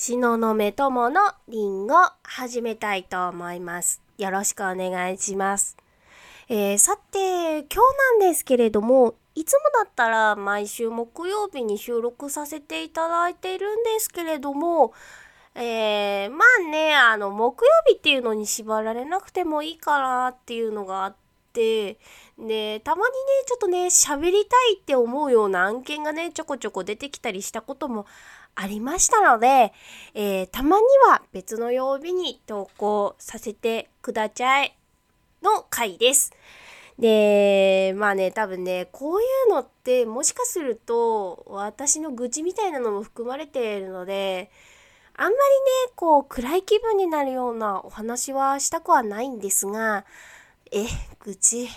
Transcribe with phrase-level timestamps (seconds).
[0.00, 4.00] 東雲友のりんご始めたいと思います。
[4.16, 5.76] よろしくお願いします。
[6.48, 7.76] えーさて、今日
[8.20, 14.92] なんですけれども、いつもだったら毎週木曜日に収録させていただいているんですけれども、
[15.56, 21.16] えーまあね、あの、木曜日っていうのに縛られなくてもいいかなっていうのがあっ
[21.52, 21.98] て、
[22.38, 23.18] で、たまにね、
[23.48, 28.06] ちょっとね、喋りたいって思うような案件がね、ちょこちょこ出てきたりしたことも
[28.60, 29.72] ありましたので、
[30.14, 34.76] えーたまには別の曜日に投稿させてください
[35.42, 36.32] の回です。
[36.98, 44.50] で、まあね、多分ね、こういうのってもしかすると私の愚痴みたいなのも含まれているので、
[45.14, 50.04] あんまりね、こう暗い気分になるようなお話はしたくはないんですが、
[50.72, 50.84] え、
[51.20, 51.68] 愚痴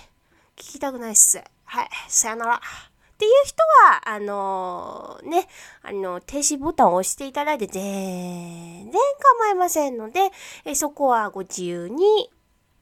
[0.55, 1.43] 聞きたくないっす。
[1.65, 2.90] はい、さよなら。
[3.21, 5.47] っていう人は、あのね、
[5.83, 10.31] あの、停止ボタンを押していただいて全然構いませんので、
[10.65, 12.31] えそこはご自由に、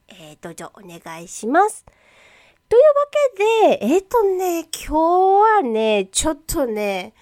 [0.07, 1.83] えーどうぞお願いします。
[2.69, 2.83] という
[3.67, 4.93] わけで、えっ、とね、今日
[5.57, 7.13] はね、ちょっとね、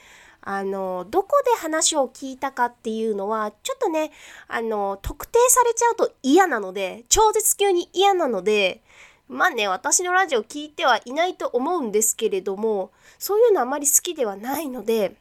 [0.41, 4.11] あの、どこで話を聞いたかっていうのは、ちょっとね、
[4.47, 8.83] あの、特定されちゃうと嫌なので、超絶級に嫌なので、
[9.29, 15.15] まあね、私のラジオ聞いてはいないと思うんですけれども、そういうのあまり好きではないので、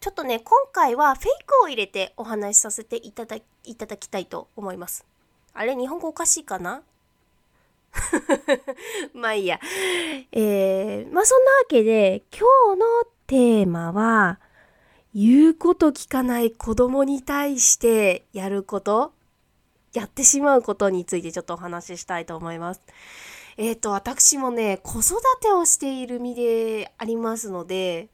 [0.00, 5.04] ちょっとね、今回はフェイクを入れてお話しさせていただいただきたいと思います。
[5.52, 6.82] あれ、日本語おかしいかな？
[9.12, 9.60] まあいいや。
[10.32, 12.86] えー、まあそんなわけで、今日の
[13.26, 14.38] テーマは、
[15.14, 19.12] 言うこと聞かない子供に対してやること、
[19.92, 22.82] やってしまうことについてちょっとお話ししたいと思います。
[23.56, 28.08] えっ、と、私もね、子育てをしている身でありますので、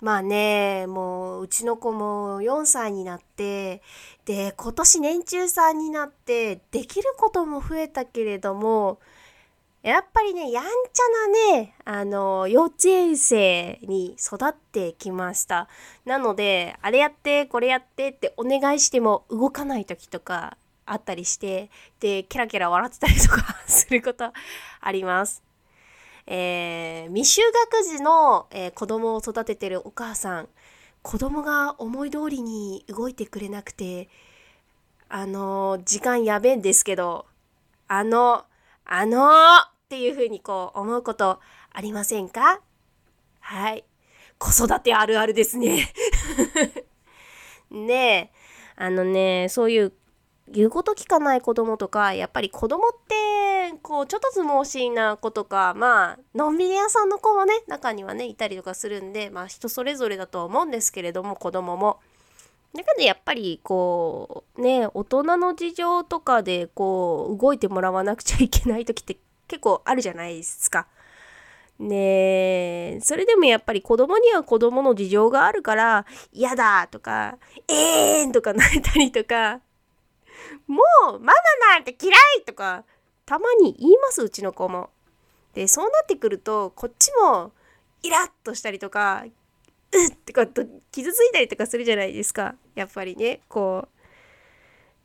[0.00, 3.82] まあね、もう、うちの子も4歳になって、
[4.26, 9.00] で、今年年中さんになって、できることも増えたけれども、
[9.82, 15.68] やっぱりね、やんちゃなね、あの、幼稚園生に育ってきました。
[16.04, 21.70] なので、あれやって、これやってってお願いしても動かない時とかあったりして、
[22.00, 24.32] で、ケラケラ笑ってたりとか すること
[24.80, 25.42] あります。
[26.26, 30.48] えー未就学児の、えー子供を育ててるお母さん、
[31.02, 34.08] 子供が思い通りに動いてくれなくて、
[35.08, 37.26] あのー時間やべえんですけど、
[37.88, 38.44] あの、
[38.84, 41.40] あのーっていうふうにこう思うこと
[41.72, 42.60] ありませんか？
[43.40, 43.84] はい。
[44.38, 45.92] 子育てあるあるですね。
[47.70, 48.30] ねえ、
[48.76, 49.92] あのね、そういう
[50.48, 61.98] 言うこと聞かない子供とか、やっぱり子供って、こう、ちょっとずもしいな子とか、まあ、のんびり屋さんの子もね、中にはね、いたりとかするんで、まあ、人それぞれだと思うんですけれども、子供も。
[62.76, 69.16] だけどやっぱりこうね大人の事情とかでこう動いてもらわなくちゃいけない時って
[69.48, 70.86] 結構あるじゃないですか。
[71.78, 77.36] ねえそれでもやっぱり子供には子供の事情があるから嫌だとか
[77.68, 79.60] えーんとか泣いたりとか
[80.66, 81.32] もうママ
[81.74, 82.84] なんて嫌いとか
[83.24, 84.90] たまに言いますうちの子も。
[85.54, 87.52] でそうなってくるとこっちも
[88.02, 89.24] イラッとしたりとか
[89.92, 93.88] うっってこうと傷ついたりとかするじゃないですかやっぱりねこ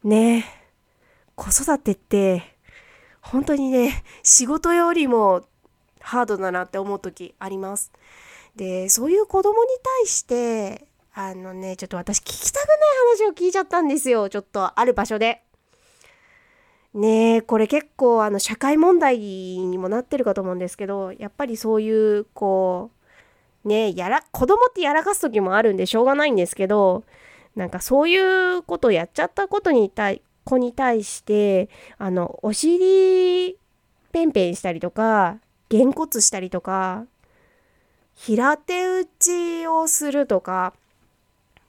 [0.04, 0.46] うね
[1.36, 2.58] 子育てって
[3.22, 5.44] 本当にね仕事よりも
[6.02, 7.92] ハードだなって思う時あります
[8.56, 9.70] でそういう子供に
[10.02, 12.78] 対してあのねちょっと私聞きたくない
[13.20, 14.30] 話を聞いちゃったんですよ。
[14.30, 15.44] ちょっとある場所で。
[16.94, 22.92] ねえこれ結構あの社会問題にもなってるかと思うんですけどやっぱりそういうこ
[23.64, 27.06] うねやら子供ってやらかす時もあるんでしょうがないんですけど
[27.56, 33.58] なんかそういうことをやっちゃったことに対子に対してあのお尻
[34.12, 35.38] ペンペンしたりとか
[35.70, 37.06] げんこつしたりとか
[38.16, 40.74] 平手打ちをするとか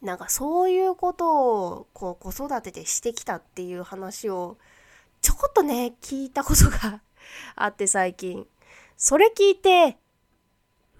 [0.02, 4.58] なんかそういうことをこう子育てでしてきたっていう話を
[5.20, 7.00] ちょこっとね聞いたことが
[7.54, 8.46] あって最近。
[8.96, 9.96] それ聞いて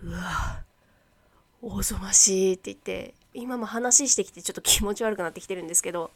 [0.03, 0.63] うわ
[1.61, 6.11] おぞましいって言って今も話してきてちょっと気持ち悪くなってきてるんですけど、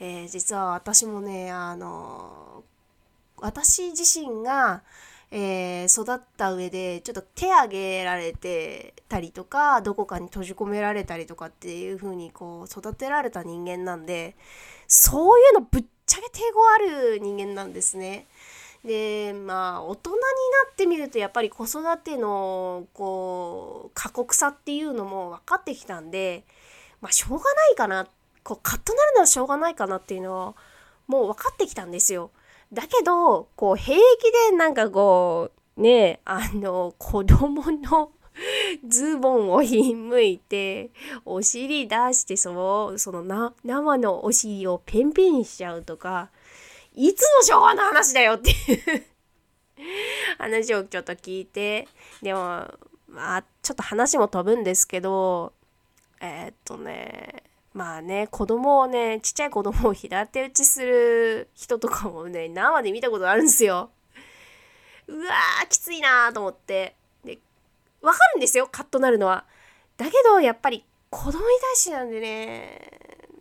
[0.00, 2.64] えー実は私もねあの
[3.38, 4.82] 私自身が、
[5.30, 14.36] えー育った上でちょっと手挙げられてたりとかどこかに閉じ込められたりとかっていう風にこう育てられた人間なんで
[14.86, 18.26] そういうのぶっちゃけ抵抗ある人間なんですね。
[18.84, 20.20] でまあ大人にな
[20.72, 26.44] ってみるとやっぱり子育てのこう過酷さっていうのも分かってきたんで
[27.00, 28.06] まあしょうがないかな
[28.42, 30.54] こうカッとなるのはしょうがないかなっていうのは
[31.06, 32.30] もう分かってきたんですよ。
[32.72, 38.10] だけどこう平気でなんかこうねあの子供の
[38.86, 40.90] ズボンをひんむいて
[41.24, 46.30] お尻出してそのそのな生のお尻をペンペンしちゃうとか
[46.94, 49.04] いつの昭和の話だよっていう
[50.38, 51.88] 話をちょっと聞いて
[52.22, 52.66] でも
[53.08, 55.52] まあちょっと話も飛ぶんですけど
[56.20, 63.90] えー、っとねまあね子供をねちっちゃい子供を平手打ちする人とかもね生で見たことあるんですよ。
[65.08, 66.94] うわーきついなーと思って
[67.24, 67.38] で
[68.00, 69.44] わかるんですよカッとなるのは。
[69.96, 72.90] だけどやっぱり子供に対してなんでね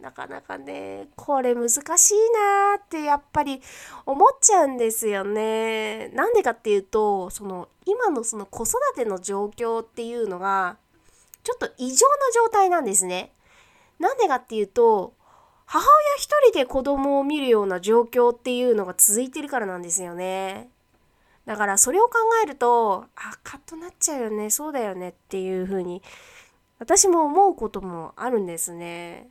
[0.01, 3.61] なかなかねこれ難しいなーってやっぱり
[4.05, 6.09] 思っちゃうんですよね。
[6.09, 10.77] なんでかっていうとその今のその子育ての状況っていうのが
[11.43, 13.31] ちょっと異常な状態なんですね。
[14.03, 15.13] なんでかっていうと
[15.65, 20.69] 母親一人で子供を見るような状況っていうのが続いてるからなんですよね。
[21.45, 22.11] だからそれを考
[22.43, 26.01] えるとあカッとなっちゃうよねそうだよねっていうふうに
[26.79, 29.29] 私も思うこともあるんですね。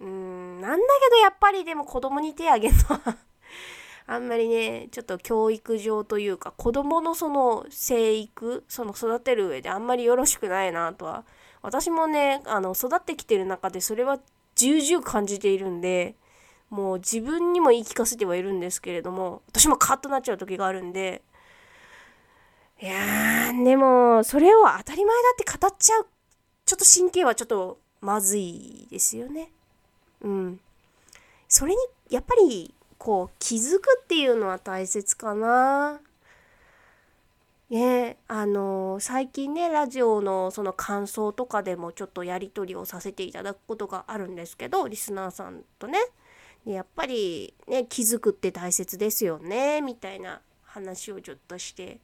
[0.00, 3.16] うんなんだけどやっぱりでも子供に手あげるのは
[4.06, 11.24] あんまりねちょっと教育上というか子供のその生育その育てる上であんまりよろしくないなとは
[11.66, 14.18] 私もねあの育ってきてる中でそれは
[14.54, 16.14] 重々感じているんで
[16.70, 21.22] もう自分にも言い聞かせてはいるんですけれども私もカッとなっちゃう時があるんで
[22.80, 26.06] いやーでもそれを当たり前だって語っちゃう
[26.64, 29.50] ちょっと神経はちょっとまずいですよね。
[30.22, 30.60] うん。
[31.48, 31.78] それに
[32.10, 36.00] やっぱりこう気づくっていうのは大切かな。
[37.70, 45.98] ねあの最近ねラジオのその感想とかでもちょっとやり取りをさせていただくことがあるんですけどリスナーさんとね。
[46.64, 52.00] やっぱりね気づくって大切ですよねみたいな話をちょっとして。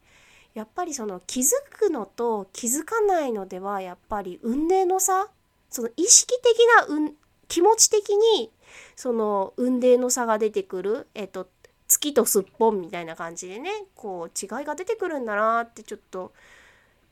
[0.55, 5.29] やっぱりその気づくのと気づかないのではやっぱり運命の差
[5.71, 7.15] その意識的な、うん、
[7.49, 8.51] 気持ち的に
[8.95, 11.49] その運命の差が出てくる、えっと、
[11.93, 16.33] 月とすっぽんみたいな感じでねこう違いが出てくるんだなってちょっと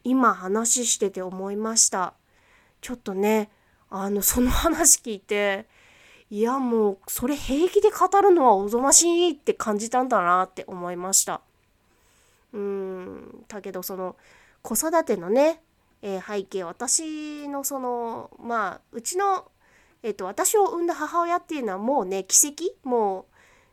[0.05, 2.15] 今話してて思いました。
[2.81, 3.51] ちょっとね
[3.91, 5.67] あのその話聞いて
[6.31, 11.43] いやもうそれ平気で語るのはおぞましいって感じたんだなって思いました。
[12.53, 13.45] うん。
[13.49, 14.17] だけどその
[14.63, 15.61] 子育てのね、
[16.01, 19.51] えー、背景私のそのまあうちの
[20.03, 22.89] えっ、と私を産んだ母親っていうのはもうね奇跡？
[22.89, 23.30] もう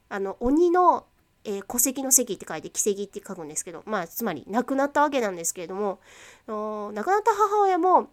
[0.10, 1.06] あの鬼の、
[1.44, 6.00] えー、戸籍の席って書いて奇跡って書くんですけどまあつまり亡くなったわけなんですけれども
[6.48, 8.10] 亡くなった母親も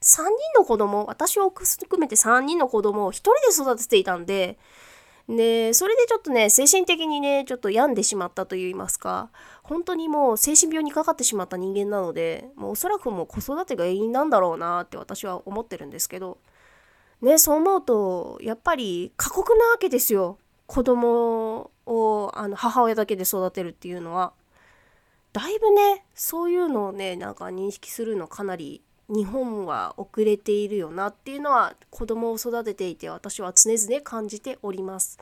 [0.00, 0.26] 3人
[0.56, 3.38] の子供私を含めて3人の子供を1人で
[3.70, 4.58] 育てていたんで
[5.28, 9.28] でそれでちょっとね精神的にねちょっと病んでしまったといいますか
[9.62, 16.38] 本当にもう精神病にかかってしまった人間なのでもうおそらくもう子育てが原因なんだろうなって私は思ってるんですけど
[17.20, 20.38] ねそう思うとやっぱり過酷なわけですよ。
[20.68, 24.32] 子供をあの母親だけで育てるっていうのは
[25.32, 35.18] だいぶねそういうのをねなんか認識するのかなり日本は遅れているよなっていうのは子供を育てていて私は常々感じております。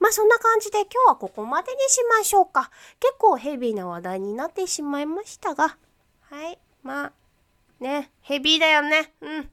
[0.00, 2.72] まあそんな感じで今日はここまでにしましょうか。
[2.98, 5.76] 結構ヘビーな話題になってしまいましたが、
[6.22, 7.12] はい、まあ
[7.78, 9.12] ね、ヘビーだよね。
[9.20, 9.50] うん。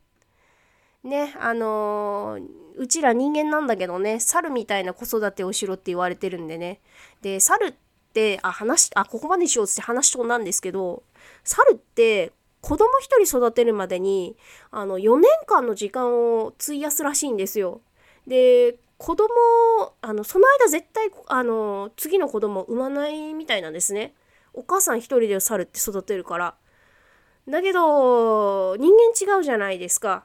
[1.05, 2.43] ね、あのー、
[2.77, 6.81] うちら人間なんだけどね、猿みたいな子育てをしろって言われてるんでね。
[7.21, 7.73] で、猿っ
[8.13, 11.03] て、あ、話、あ、ここまでしようって話し飛んだんですけど、
[11.43, 14.35] 猿って子供一人育てるまでに、
[14.71, 17.81] あの、4年間の時間を費やすらしいんですよ。
[18.27, 19.27] で、子供
[20.01, 24.13] あのその間絶対あの次の子供を産まないみたいなんですね
[24.53, 26.55] お母さん一人で猿って育てるから
[27.47, 28.93] だけど人
[29.27, 30.23] 間違うじゃないですか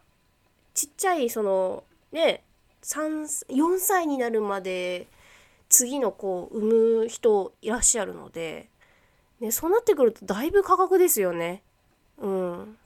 [0.81, 2.43] ちっちゃいそのね
[2.83, 5.07] 4歳になるまで
[5.69, 8.71] 次の子を産む人いらっしゃるので、
[9.41, 11.63] ね、そうなってくるとだいぶ価格ですよね。
[12.19, 12.77] うん。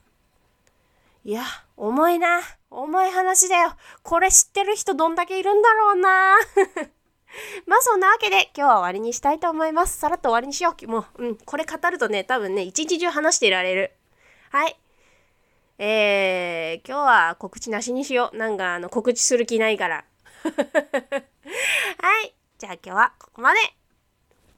[1.23, 1.43] いや、
[1.77, 2.41] 重いな。
[2.69, 3.75] 重い話だよ。
[4.03, 6.35] これ知ってる人どんだけいるんだろうな。
[7.65, 9.97] まあそんなわけで今日は終わりにしたいと思います。
[9.97, 10.87] さらっと終わりにしよう。
[10.87, 13.91] もう、うん、これ語るとね、多分ね、一日中話していられる。
[14.51, 14.77] はい。
[15.77, 18.37] えー、今日は告知なしにしよう。
[18.37, 20.05] なんかあの告知する気ないから。
[20.43, 22.35] はい。
[22.57, 23.59] じゃあ今日はここまで。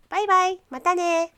[0.10, 0.62] バイバイ。
[0.70, 1.37] またね